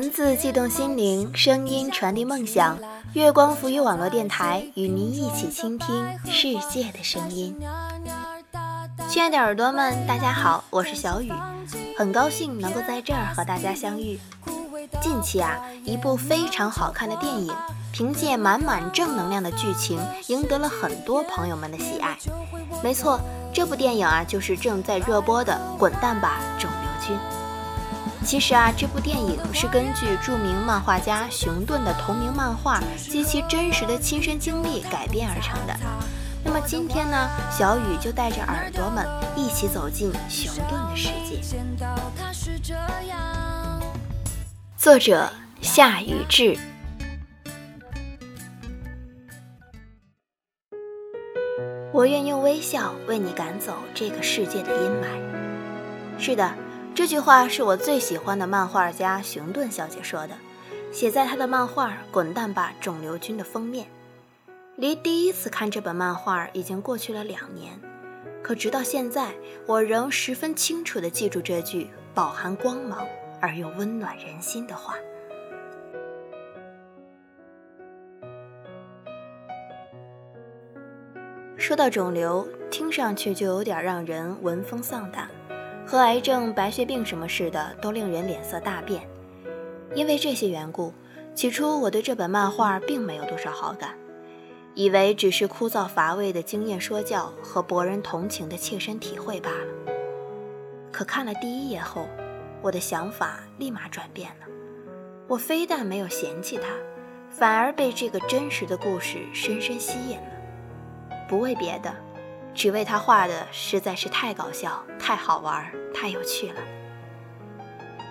[0.00, 2.78] 文字悸动心灵，声音传递梦想。
[3.12, 7.54] 月光浮语网络电台与您一起倾听世界的声音。
[9.10, 11.30] 亲爱的耳朵们，大家好，我是小雨，
[11.98, 14.18] 很高兴能够在这儿和大家相遇。
[15.02, 17.54] 近期啊，一部非常好看的电影，
[17.92, 22.16] 凭借满满正能量的剧情，赢得了很多朋友们的喜爱。
[22.82, 23.20] 没错，
[23.52, 27.14] 这部电影啊，就是正在热播的《滚蛋吧，肿瘤君》。
[28.22, 35.74] 其实啊，这部电影是根据著名漫画家熊顿的同名漫画及其真实的亲身经历改编而成的。
[36.44, 41.40] 那么今天呢，小雨就带着耳朵们一起走进熊顿的世界。
[44.76, 45.28] 作者
[45.60, 46.56] 夏雨志。
[51.92, 55.20] 我愿用微笑为你赶走这个世界的阴霾。
[56.16, 56.54] 是的。
[56.92, 60.34] 这句话是我最喜欢的漫画家熊顿小姐说的，
[60.92, 63.86] 写在她的漫画《滚蛋吧，肿瘤君》的封面。
[64.76, 67.80] 离第一次看这本漫画已经过去了两年，
[68.42, 69.32] 可直到现在，
[69.66, 73.06] 我仍十分清楚地记住这句饱含光芒
[73.40, 74.94] 而又温暖人心的话。
[81.56, 85.30] 说到肿瘤，听上去就有点让人闻风丧胆。
[85.90, 89.02] 和癌症、白血病什么似的，都令人脸色大变。
[89.92, 90.94] 因为这些缘故，
[91.34, 93.98] 起初我对这本漫画并没有多少好感，
[94.76, 99.92] 以为只是枯燥乏味的经验说教和博人同情的切身体会罢了。
[100.92, 102.06] 可看了第一页后，
[102.62, 104.46] 我的想法立马转变了。
[105.26, 106.68] 我非但没有嫌弃它，
[107.28, 111.16] 反而被这个真实的故事深深吸引了。
[111.28, 111.92] 不为别的。
[112.54, 116.60] 只为他画的实在是太搞笑、太好玩、太有趣了。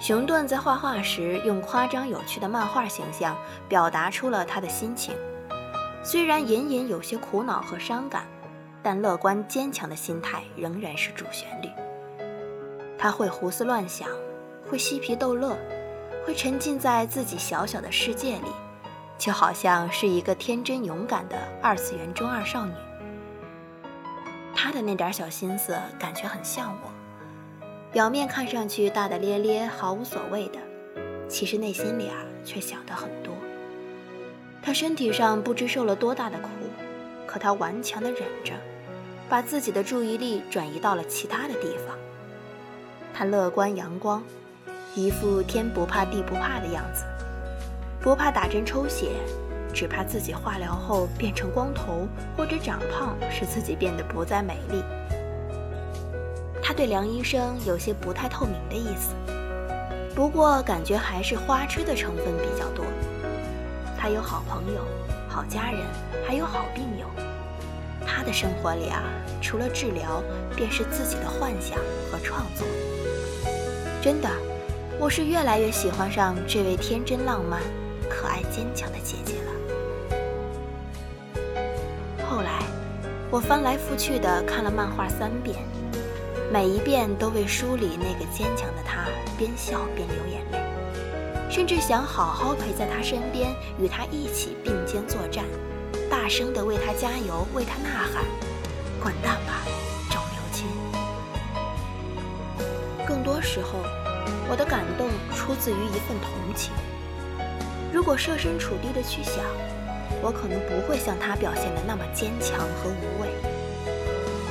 [0.00, 3.36] 熊顿在画画时用夸张有趣的漫画形象
[3.68, 5.12] 表达出了他的心情，
[6.04, 8.24] 虽然隐隐有些苦恼和伤感，
[8.80, 11.68] 但乐观坚强的心态仍然是主旋律。
[12.96, 14.08] 他会胡思乱想，
[14.70, 15.58] 会嬉皮逗乐，
[16.24, 18.52] 会沉浸在自己小小的世界里，
[19.18, 22.72] 就好像是一个天真勇敢的二次元中二少女。
[24.78, 26.90] 的那点小心思，感觉很像我。
[27.90, 30.58] 表面看上去大大咧咧，毫无所谓的，
[31.28, 33.34] 其实内心里啊，却想的很多。
[34.62, 36.48] 他身体上不知受了多大的苦，
[37.26, 38.52] 可他顽强的忍着，
[39.28, 41.98] 把自己的注意力转移到了其他的地方。
[43.12, 44.22] 他乐观阳光，
[44.94, 47.04] 一副天不怕地不怕的样子，
[48.00, 49.10] 不怕打针抽血。
[49.78, 54.82] 只怕自己化疗后变成光头或者长胖，使自己变得不再美丽。
[56.60, 59.14] 他对梁医生有些不太透明的意思，
[60.16, 62.84] 不过感觉还是花痴的成分比较多。
[63.96, 64.80] 他有好朋友、
[65.28, 65.86] 好家人，
[66.26, 67.06] 还有好病友。
[68.04, 69.04] 他的生活里啊，
[69.40, 70.20] 除了治疗，
[70.56, 71.78] 便是自己的幻想
[72.10, 72.66] 和创作。
[74.02, 74.28] 真的，
[74.98, 77.62] 我是越来越喜欢上这位天真浪漫、
[78.10, 79.47] 可爱坚强的姐姐了。
[83.30, 85.58] 我翻来覆去的看了漫画三遍，
[86.50, 89.04] 每一遍都为书里那个坚强的他
[89.36, 90.58] 边笑边流眼泪，
[91.50, 95.44] 甚至想好好陪在他身边，与他一起并肩作战，
[96.08, 98.24] 大声的为他加油，为他呐喊
[98.98, 99.62] ：“滚蛋吧，
[100.08, 100.64] 肿瘤君！”
[103.06, 103.80] 更多时候，
[104.48, 105.06] 我的感动
[105.36, 106.72] 出自于一份同情。
[107.92, 109.44] 如果设身处地的去想。
[110.20, 113.28] 我可能不会像他表现的那么坚强和无畏，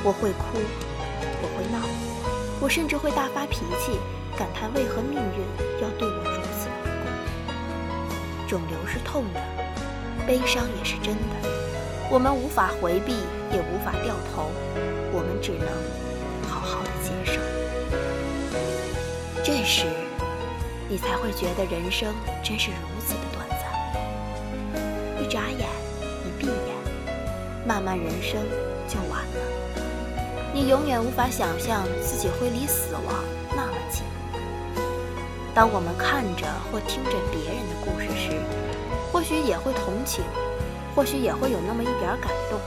[0.02, 0.58] 我会哭，
[1.42, 1.78] 我会闹，
[2.60, 3.98] 我甚至会大发脾气，
[4.36, 5.44] 感叹为何命运
[5.82, 7.04] 要对我如此不公。
[8.48, 9.40] 肿瘤是痛的，
[10.26, 11.48] 悲伤也是真的，
[12.10, 13.12] 我们无法回避，
[13.52, 14.50] 也无法掉头，
[15.12, 15.68] 我们只能
[16.48, 17.38] 好好的接受。
[19.44, 19.86] 这时，
[20.88, 22.97] 你才会觉得人生真是如
[27.68, 28.40] 漫漫人生
[28.88, 29.36] 就完了。
[30.54, 33.04] 你永远无法想象自己会离死亡
[33.50, 34.02] 那么近。
[35.54, 38.40] 当我们看着或听着别人的故事时，
[39.12, 40.24] 或许也会同情，
[40.96, 42.58] 或许也会有那么一点感动，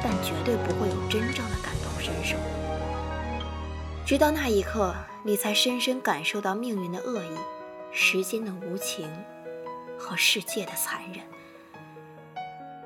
[0.00, 2.36] 但绝对不会有真正的感同身受。
[4.06, 4.94] 直到那一刻，
[5.24, 7.36] 你才深深感受到命运的恶意，
[7.90, 9.10] 时间的无情。
[9.98, 11.24] 和世界的残忍，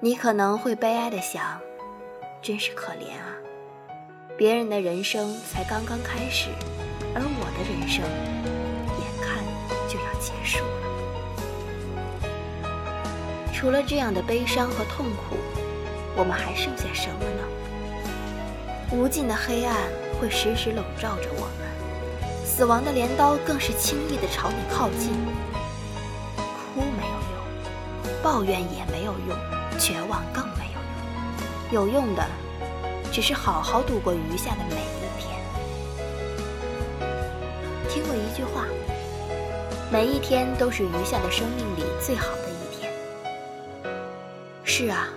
[0.00, 1.58] 你可能会悲哀的想，
[2.43, 3.32] 真是可怜啊！
[4.37, 6.50] 别人的人生才刚刚开始，
[7.14, 8.04] 而我的人生
[9.00, 9.43] 眼看
[9.88, 10.06] 就要。
[10.20, 10.64] 结束了。
[13.54, 15.37] 除了这样的悲伤和痛苦，
[16.16, 17.42] 我们还剩下什么呢？
[18.92, 19.76] 无尽的黑暗
[20.20, 21.66] 会时时笼罩着我们，
[22.44, 25.12] 死亡的镰刀更是轻易地朝你靠近。
[26.75, 27.40] 哭没有用，
[28.22, 29.38] 抱怨也没有用，
[29.78, 31.87] 绝望更没有用。
[31.87, 32.25] 有用的，
[33.12, 35.37] 只是好好度过余下的每一天。
[37.88, 38.64] 听过一句话：
[39.90, 42.93] 每一天都是余下的生命里最好的一天。
[44.64, 45.08] 是啊，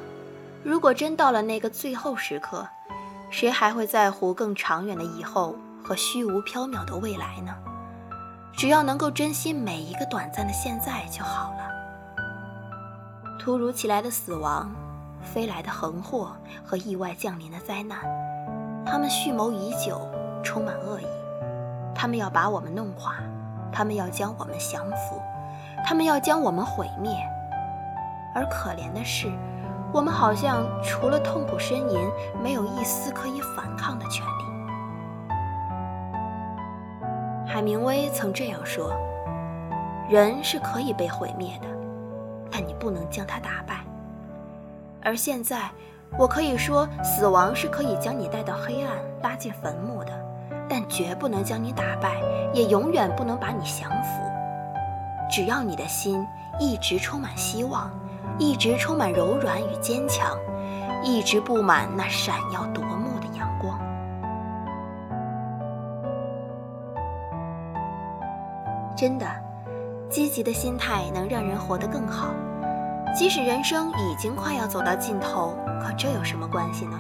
[0.64, 2.68] 如果真到了那个最后时刻，
[3.30, 7.56] 谁还会在乎更长远的以后和虚无缥缈的未来呢？
[8.58, 11.69] 只要能够珍惜每一个短暂的现在就好了。
[13.50, 14.70] 突如其来的死亡、
[15.24, 17.98] 飞来的横祸和意外降临的灾难，
[18.86, 20.00] 他们蓄谋已久，
[20.44, 21.08] 充满恶意，
[21.96, 23.16] 他们要把我们弄垮，
[23.72, 25.20] 他们要将我们降服，
[25.84, 27.12] 他们要将我们毁灭。
[28.36, 29.28] 而可怜的是，
[29.92, 32.00] 我们好像除了痛苦呻吟，
[32.44, 34.44] 没有一丝可以反抗的权利。
[37.48, 38.94] 海明威曾这样说
[40.08, 41.68] ：“人是可以被毁灭的，
[42.52, 43.84] 但你不能将他打败。”
[45.04, 45.70] 而现在，
[46.18, 50.12] 我可以说，死亡是可以将你带到黑暗、拉进坟墓的，
[50.68, 52.22] 但绝不能将你打败，
[52.54, 54.22] 也永远不能把你降服。
[55.32, 56.26] 只要你的心
[56.60, 57.90] 一直充满希望。
[58.38, 60.38] 一直充满柔软与坚强，
[61.04, 63.78] 一直布满那闪耀夺目的阳光。
[68.96, 69.26] 真的，
[70.10, 72.30] 积极的心态能让人活得更好。
[73.16, 77.00] 即使人生已经快要走到尽头，可这有什么关系呢？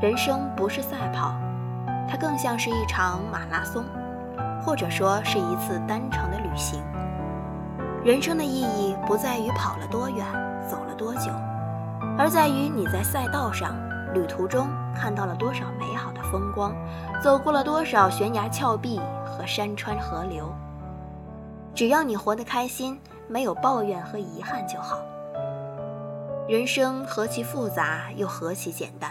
[0.00, 1.34] 人生不是赛跑，
[2.08, 3.84] 它更像是一场马拉松，
[4.64, 6.82] 或者说是一次单程的旅行。
[8.04, 10.26] 人生的意义不在于跑了多远，
[10.68, 11.30] 走了多久，
[12.18, 13.74] 而在于你在赛道上、
[14.12, 16.74] 旅途中看到了多少美好的风光，
[17.22, 20.52] 走过了多少悬崖峭壁和山川河流。
[21.74, 24.98] 只要你活得开心，没有抱怨和遗憾就好。
[26.48, 29.10] 人生何其复杂，又何其简单。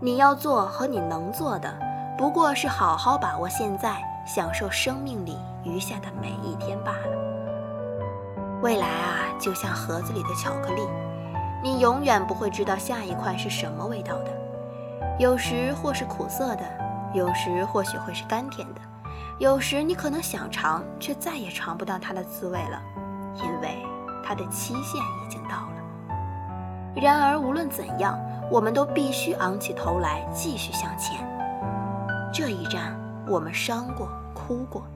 [0.00, 1.72] 你要做和你能做的，
[2.18, 3.96] 不过是好好把握现在，
[4.26, 8.60] 享受生命里余下的每一天罢了。
[8.62, 10.82] 未来啊，就像盒子里的巧克力，
[11.62, 14.30] 你永远不会知道下一块是什么味道的。
[15.18, 16.64] 有时或是苦涩的，
[17.14, 18.80] 有时或许会是甘甜的，
[19.40, 22.82] 有时你可能想尝，却再也尝不到它的滋味了，
[23.36, 23.82] 因为
[24.22, 26.92] 它的期限已经到了。
[26.94, 28.20] 然而无论怎样，
[28.50, 31.26] 我们都必须昂起头来，继续向前。
[32.34, 32.94] 这一站，
[33.26, 34.86] 我们伤过，哭过。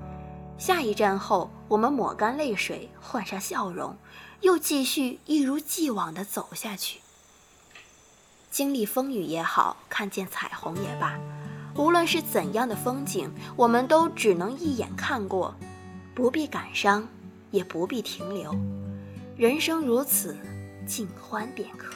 [0.59, 3.97] 下一站后，我们抹干泪水，换上笑容，
[4.43, 7.01] 又继续一如既往地走下去。
[8.51, 11.19] 经历风雨也好，看见彩虹也罢，
[11.77, 15.55] 无论是怎样的风景，我们都只能一眼看过，
[16.15, 17.07] 不必感伤，
[17.51, 18.55] 也不必停留。
[19.37, 20.37] 人生如此，
[20.87, 21.95] 尽欢便可。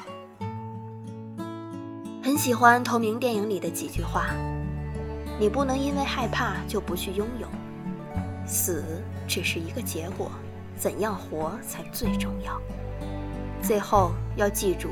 [2.21, 4.31] 很喜欢同名电影里的几句话：
[5.39, 7.47] 你不能因为害怕就不去拥有。
[8.45, 8.85] 死
[9.29, 10.31] 只是一个结果，
[10.77, 12.61] 怎样活才最重要。
[13.63, 14.89] 最后要记住，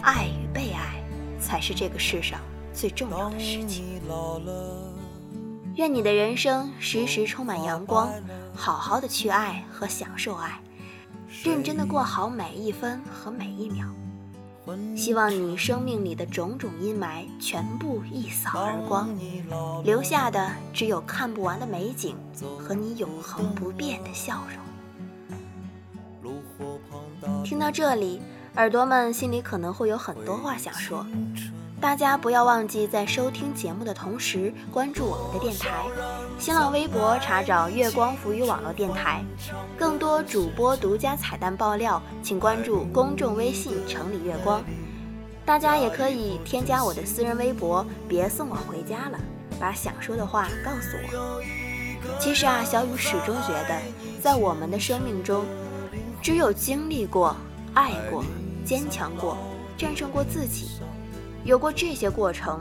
[0.00, 1.00] 爱与被爱
[1.38, 2.40] 才是这个世上
[2.74, 4.00] 最重要的事情。
[5.76, 8.12] 愿你的人生时时充满阳光，
[8.54, 10.60] 好好的去爱和享受爱，
[11.42, 13.86] 认真的过好每一分和每一秒。
[14.96, 19.08] 希望你生命里的种种阴霾全部一扫而光，
[19.82, 22.14] 留下的只有看不完的美景
[22.58, 24.40] 和你永恒不变的笑
[26.22, 26.32] 容。
[27.42, 28.20] 听到这里，
[28.54, 31.04] 耳朵们心里可能会有很多话想说。
[31.82, 35.68] 大家不要忘记在收听节目的同时关注我们的电台，
[36.38, 39.20] 新浪微博查找“月光浮语网络电台”，
[39.76, 44.62] 更多主播独家彩蛋爆料，请关注公众微信“城里月光”。
[45.44, 49.18] 大家也可以添加我的私人微博，别送我回家了，
[49.58, 51.42] 把想说的话告诉我。
[52.20, 53.76] 其实啊，小雨始终觉得，
[54.22, 55.44] 在我们的生命中，
[56.22, 57.36] 只有经历过、
[57.74, 58.24] 爱过、
[58.64, 59.36] 坚强过、
[59.76, 60.80] 战胜过自己。
[61.44, 62.60] 有过这些过程，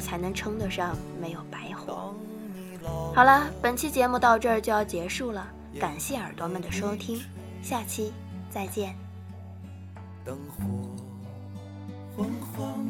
[0.00, 2.14] 才能称得上没有白活。
[3.14, 5.46] 好了，本期节目到这儿就要结束了，
[5.78, 7.20] 感谢耳朵们的收听，
[7.62, 8.12] 下期
[8.50, 8.94] 再见。
[10.24, 10.64] 灯火
[12.16, 12.84] 昏黄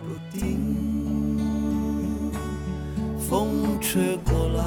[0.00, 1.40] 不定，
[3.18, 4.62] 风吹过来，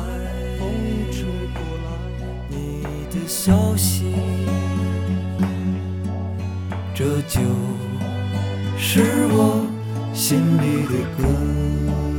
[0.57, 0.69] 风
[1.11, 1.23] 吹
[1.53, 1.69] 过来。
[3.27, 4.15] 消息，
[6.95, 7.39] 这就
[8.81, 9.67] 是我
[10.13, 12.18] 心里的歌。